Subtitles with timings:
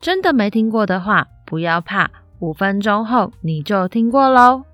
[0.00, 4.64] 真的没听过的话，不要怕，五分钟后你就听过喽。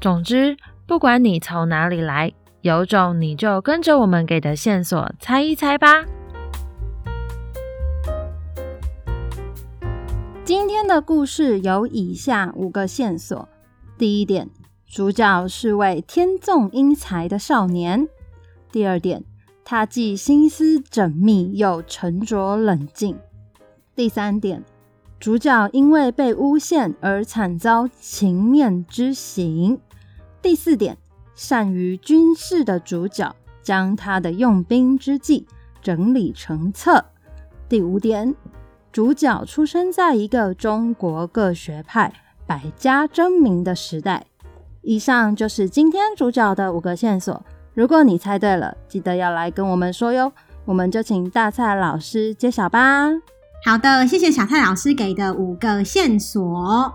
[0.00, 0.56] 总之，
[0.86, 6.04] 不管你从哪里来，有种你就跟着我们给的线索猜一猜吧。
[10.44, 13.48] 今天的故事有以下五个线索：
[13.96, 14.50] 第一点，
[14.86, 18.06] 主角是位天纵英才的少年；
[18.72, 19.24] 第二点，
[19.64, 23.16] 他既心思缜密又沉着冷静。
[24.00, 24.64] 第三点，
[25.18, 29.78] 主角因为被诬陷而惨遭情面之刑。
[30.40, 30.96] 第四点，
[31.34, 35.46] 善于军事的主角将他的用兵之计
[35.82, 37.04] 整理成册。
[37.68, 38.34] 第五点，
[38.90, 42.10] 主角出生在一个中国各学派
[42.46, 44.24] 百家争鸣的时代。
[44.80, 47.44] 以上就是今天主角的五个线索。
[47.74, 50.32] 如果你猜对了，记得要来跟我们说哟。
[50.64, 53.10] 我们就请大蔡老师揭晓吧。
[53.62, 56.94] 好的，谢谢小蔡老师给的五个线索。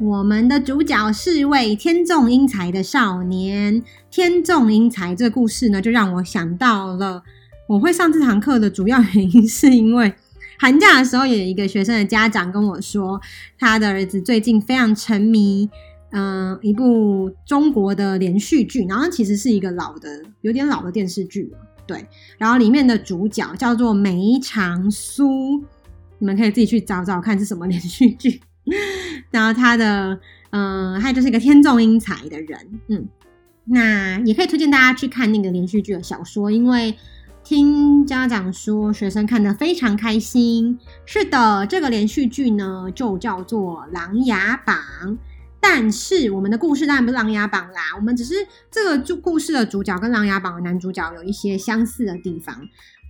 [0.00, 3.82] 我们的主角是位天纵英才的少年。
[4.10, 7.22] 天纵英才这个故事呢，就让我想到了
[7.68, 10.14] 我会上这堂课的主要原因，是因为
[10.58, 13.20] 寒假的时候，有一个学生的家长跟我说，
[13.58, 15.68] 他的儿子最近非常沉迷，
[16.12, 21.52] 嗯、一部中国的连续剧，然后其实是一个老的、有点老的电视剧，
[21.86, 22.06] 对，
[22.38, 25.62] 然后里面的主角叫做梅长苏。
[26.18, 28.40] 你们可以自己去找找看是什么连续剧，
[29.30, 30.18] 然后他的，
[30.50, 32.58] 嗯、呃，他就是一个天纵英才的人，
[32.88, 33.06] 嗯，
[33.66, 36.96] 那也可以推荐大家去看那个连续剧的小说，因为
[37.44, 40.78] 听家长说学生看得非常开心。
[41.04, 44.76] 是的，这个连续剧呢就叫做《琅琊榜》，
[45.60, 48.34] 但是我们的故事当然不是《琅琊榜》啦，我们只是
[48.70, 52.56] 这个故故事的主角跟《琅琊榜》的男主角有一些相似的地方，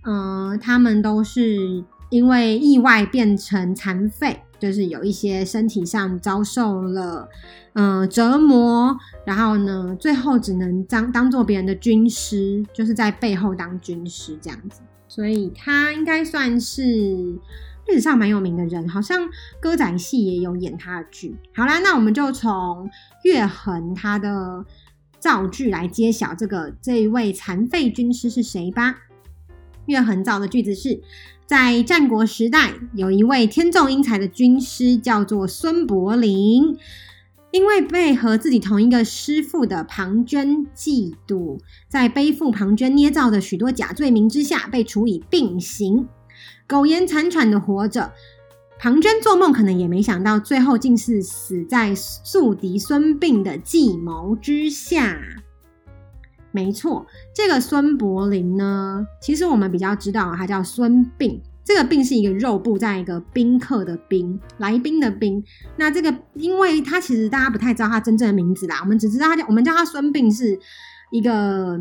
[0.05, 1.85] 嗯、他们都是。
[2.09, 7.27] 因为意外变成残废，就是有一些身体上遭受了
[7.73, 14.81] 嗯、折磨，然后呢，最后只能当当做别人的军师，就是在背后当军师这样子。
[15.07, 19.29] 所以他应该算是历史上蛮有名的人，好像
[19.59, 21.35] 歌仔戏也有演他的剧。
[21.53, 22.89] 好啦，那我们就从
[23.23, 24.65] 乐衡他的
[25.19, 28.95] 造句来揭晓这个这一位残废军师是谁吧。
[29.85, 31.01] 乐衡造的句子是。
[31.47, 36.77] 在战国时代，有一位天纵英才的军师，叫做孙伯龄。
[37.51, 46.05] 因为被和自己同一个师父的庞涓嫉妒，在背负庞涓捏造的许多假罪名之下，被处以病刑，
[46.67, 48.11] 苟延残喘的活着。
[48.77, 55.17] 庞涓做梦可能也没想到，最后竟是死在宿敌孙膑的计谋之下。
[56.57, 61.39] 没错，这个孙伯龄呢，其实我们比较知道，他叫孙膑。
[61.63, 65.43] 这个膑是一个肉部，在一个宾客的宾，来宾的宾。
[65.75, 70.59] 那这个，因为他其实大家不太知道他真正的名字啦，我们只知道他叫我们叫他孙膑，是
[71.11, 71.79] 一个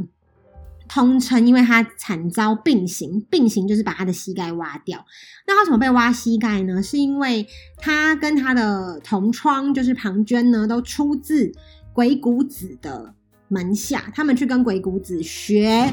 [0.87, 5.07] 通称，因为他惨遭膑刑，膑刑就是把他的膝盖挖掉。
[5.47, 6.83] 那他怎么被挖膝盖呢？
[6.83, 7.47] 是因为
[7.79, 11.51] 他跟他的同窗，就是庞涓呢，都出自
[11.95, 13.15] 鬼谷子的。
[13.49, 15.93] 门下，他们去跟鬼谷子学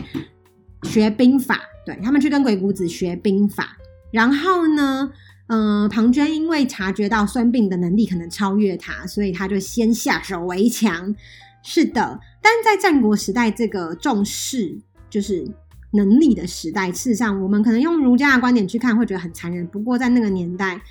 [0.84, 3.78] 学兵法，对，他们去跟鬼谷子学兵法。
[4.12, 5.12] 然后呢，
[5.48, 11.16] 嗯、呃，庞涓因为察觉到孙膑的能力可能超越他，所以他就先下手为强。
[11.64, 14.78] 是的，但是在战国时代这个重视
[15.10, 15.48] 就是
[15.92, 19.66] 能力的时代，事实上我们可能用儒家的观点去看会觉得很残忍。
[19.68, 20.82] 不过在那个年代，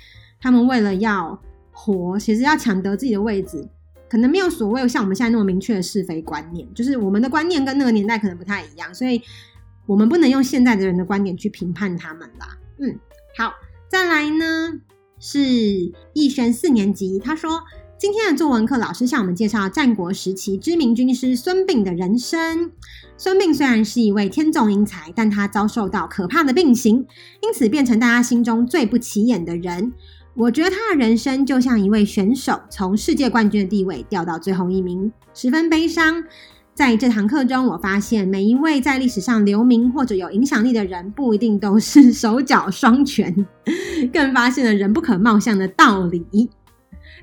[0.41, 1.39] 他们为了要
[1.71, 3.67] 活，其实要抢得自己的位置。
[4.13, 9.19] 可能没有所谓像我们现在那么明确的是非观念，就是我们的观念跟那个年代可能不太一样，所以
[9.87, 12.55] 我们不能用现在的人的观点去评判他们啦。
[12.77, 12.95] 嗯，
[13.35, 13.51] 好，
[13.89, 14.71] 再来呢
[15.19, 15.39] 是
[16.13, 17.63] 逸轩四年级，他说
[17.97, 22.69] 今天的作文课老师向我们介绍战国时期知名军师孙膑的人生。
[23.17, 27.07] 孙膑虽然是一位天纵英才，但他遭受到可怕的病刑，
[27.41, 29.91] 因此变成大家心中最不起眼的人。
[30.35, 36.23] 我觉得他的人生就像一位选手从世界冠军的地位掉到最后一名，十分悲伤。
[36.73, 43.45] 在这堂课中，我发现每一位在历史上留名或者有影响力的人，不一定都是手脚双全，
[44.11, 46.49] 更发现了人不可貌相的道理。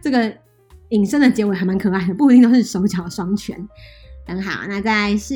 [0.01, 0.33] 这个
[0.91, 3.69] 引申的结尾还蛮可爱的，不一定都是手脚双全。
[4.25, 5.35] 很好，那再来是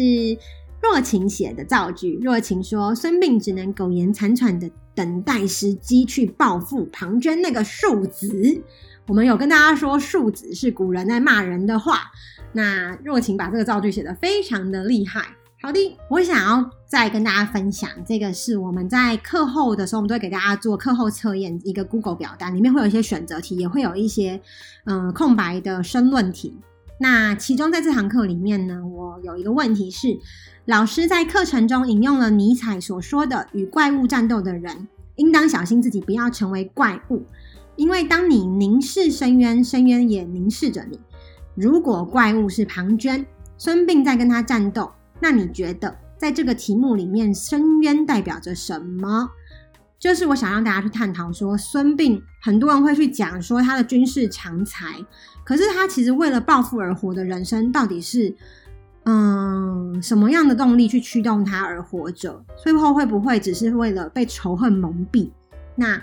[0.81, 2.17] 若晴写的造句。
[2.23, 8.63] 若晴说：“孙膑只能苟延残喘的等待时机去报复庞涓那个庶子。”
[9.07, 12.11] 我们有跟大家说，庶子是古人在骂人的话。
[12.53, 15.23] 那若晴把这个造句写得非常的厉害。
[15.61, 24.41] 好的，我想要再跟大家分享，这个是我们在课后的时候，我们都会给大家做课后测验，一个 Google 表单，里面会有一些选择题，也会有一些
[24.85, 26.55] 嗯、空白的申论题。
[27.01, 30.09] 那其中在这堂课里面呢，我有一个问题是，
[30.67, 37.23] 老师在课程中引用了尼采所说的：“与怪物战斗的人，应当小心自己不要成为怪物，
[37.77, 40.99] 因为当你凝视深渊，深渊也凝视着你。”
[41.55, 43.27] 如果怪物是庞涓，
[43.59, 44.91] 孙膑在跟他战斗，
[45.21, 49.29] 那你觉得在这个题目里面，深渊代表着什么？
[49.99, 55.05] 就是我想让大家去探讨说，孙膑很多人会去讲说他的军事强才，
[55.45, 58.35] 可是他其实为了报复而活的人生，到底是
[59.05, 62.45] 嗯什么样的动力去驱动他而活着？
[62.57, 65.31] 最后会不会只是为了被仇恨蒙蔽？
[65.77, 66.03] 那？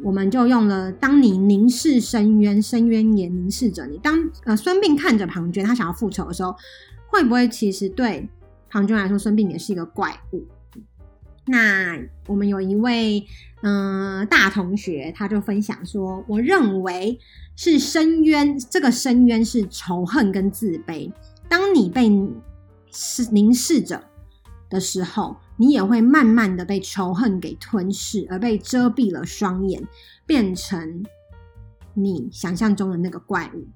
[0.00, 3.98] 我们就用了“当你凝视深渊，深渊也凝视着你”。
[4.00, 6.54] 当呃孙膑看着庞涓，他想要复仇的时候，
[7.08, 8.28] 会不会其实对
[8.70, 10.46] 庞涓来说，孙膑也是一个怪物？
[11.46, 11.98] 那
[12.28, 13.26] 我们有一位
[13.62, 17.18] 嗯、呃、大同学，他就分享说：“我认为
[17.56, 21.10] 是深渊，这个深渊是仇恨跟自卑。
[21.48, 22.10] 当你被
[22.90, 24.04] 视凝视着
[24.68, 29.82] 的时候。”你也会慢慢的被仇恨给吞噬，而被遮蔽了双眼，
[30.24, 31.04] 变成
[31.94, 33.66] 你想象中的那个怪物。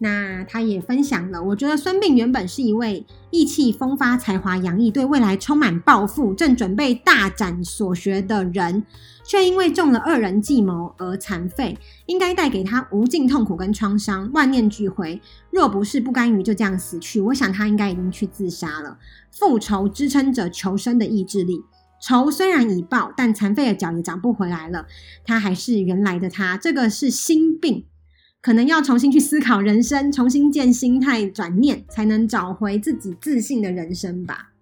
[0.00, 8.84] 那他也分享了，我觉得孙膑原本是一位意气风发、才华洋溢、对未来充满抱负、正准备大展所学的人，
[9.24, 15.20] 却因为中了二人计谋而残废，应该带给他无尽痛苦跟创伤，万念俱灰。
[15.50, 18.98] 若不是不甘于就这样死去，我想他应该已经去自杀了。
[19.32, 21.64] 复仇支撑着求生的意志力，
[22.00, 24.86] 仇虽然已报，但残废的脚也长不回来了。
[25.24, 27.84] 他还是原来的他，这个是心病。
[28.40, 34.52] 可能要重新去思考人生，重新建心态，转念才能找回自己自信的人生吧。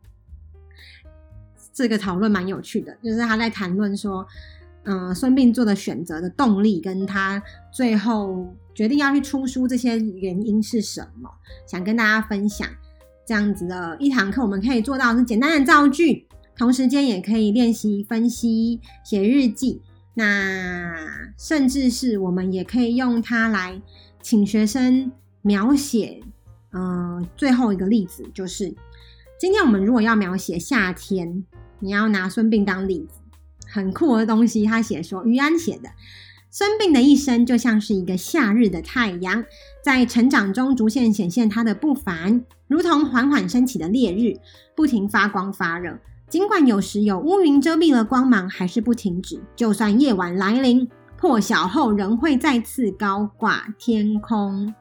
[1.72, 4.26] 这个讨论蛮有趣的，就是他在谈论说，
[4.84, 11.30] 嗯、孙膑做的选择的动力，跟他最后决定要去出书这些原因是什么，
[11.66, 12.66] 想跟大家分享。
[13.26, 16.26] 这样子的一堂课，我们可以做到是简单的造句，
[16.56, 19.82] 同时间也可以练习分析、写日记。
[20.18, 20.96] 那
[21.36, 23.82] 甚至是我们也可以用它来
[24.22, 26.22] 请学生描写，
[26.70, 28.74] 呃，最后一个例子就是，
[29.38, 31.44] 今天我们如果要描写夏天，
[31.80, 33.20] 你要拿孙膑当例子，
[33.68, 34.64] 很酷的东西。
[34.64, 35.90] 他写说，于安写的，
[36.50, 39.44] 孙膑的一生就像是一个夏日的太阳，
[39.84, 44.40] 在成长中逐渐显现他的不凡，如同缓缓升起的烈日，
[44.74, 45.98] 不停发光发热。
[46.28, 49.40] 尽管有时有乌云遮蔽了光芒，还是不停止。
[49.54, 54.74] 就算夜晚来临，破晓后仍会再次高挂天空。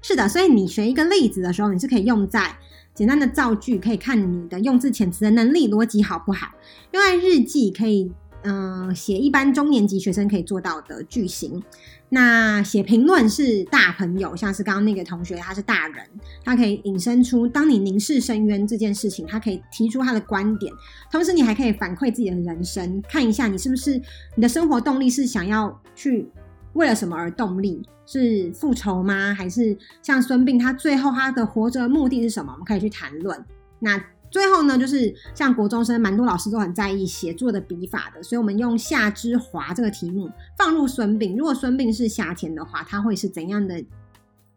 [0.00, 2.56] 是的，所以你学一个例子的时候，你是可以用在
[2.94, 6.48] 简单的造句，可以看你的用字遣词的能力、逻辑好不好。
[6.92, 8.12] 用在日记可以。
[8.44, 11.62] 嗯，写一般中年级学生可以做到的句型。
[12.08, 16.04] 那写评论是大朋友，像是刚刚那个同学，他是大人，
[16.44, 20.72] 他可以引申出，当你凝视深渊这件事情，他可以提出他的观点。
[21.10, 24.00] 同时，你还可以反馈自己的人生，看一下你是不是
[24.34, 26.28] 你的生活动力是想要去
[26.74, 27.82] 为了什么而动力？
[28.04, 29.32] 是复仇吗？
[29.32, 32.52] 还是像孙膑，他最后他的活着目的是什么？
[32.52, 33.42] 我们可以去谈论。
[33.78, 34.02] 那。
[34.32, 41.36] 最后呢，就是像国中生，蛮多老师都很在意写作的笔法的，所以我们用夏之华这个题目放入孙膑。
[41.36, 43.84] 如果孙膑是夏天的话，他会是怎样的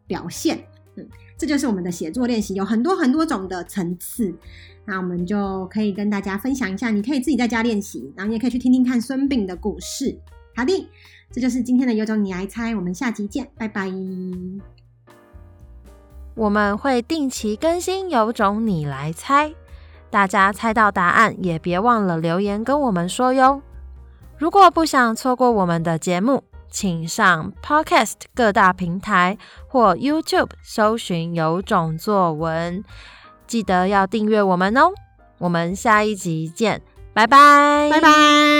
[0.06, 0.64] 表现？
[0.96, 1.06] 嗯，
[1.36, 4.34] 这就是我们的写作练习，有很多很多种的层次。
[4.86, 10.18] 那我们就可以跟大家分享一下，你可以自己在家练习，然后你也可以去听听看孙膑的故事。
[10.54, 10.88] 好的，
[11.30, 13.92] 这就是今天的有种你来猜，我们下集见，拜拜。
[16.34, 19.52] 我们会定期更新有种你来猜。
[20.16, 23.60] 大家猜到答案，也别忘了留言跟我们说哟。
[24.38, 29.36] 如果不想错过我们的节目，请上 Podcast 各大平台
[29.68, 32.82] 或 YouTube 搜寻“有种作文”，
[33.46, 34.92] 记得要订阅我们哦。
[35.36, 36.80] 我们下一集见，
[37.12, 38.55] 拜拜，拜拜。